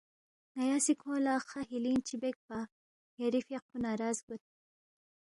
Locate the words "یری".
3.21-3.39